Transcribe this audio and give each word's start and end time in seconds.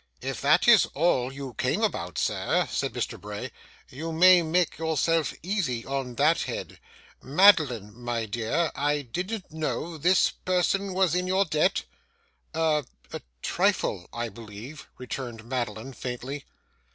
'If 0.19 0.41
that 0.41 0.67
is 0.67 0.87
all 0.95 1.31
you 1.31 1.53
come 1.53 1.83
about, 1.83 2.17
sir,' 2.17 2.67
said 2.71 2.93
Mr. 2.93 3.21
Bray, 3.21 3.51
'you 3.87 4.11
may 4.11 4.41
make 4.41 4.79
yourself 4.79 5.31
easy 5.43 5.85
on 5.85 6.15
that 6.15 6.41
head. 6.41 6.79
Madeline, 7.21 7.93
my 7.95 8.25
dear, 8.25 8.71
I 8.73 9.03
didn't 9.03 9.51
know 9.51 9.99
this 9.99 10.31
person 10.31 10.95
was 10.95 11.13
in 11.13 11.27
your 11.27 11.45
debt?' 11.45 11.83
'A 12.55 12.83
a 13.13 13.21
trifle, 13.43 14.09
I 14.11 14.29
believe,' 14.29 14.87
returned 14.97 15.43
Madeline, 15.43 15.93
faintly. 15.93 16.45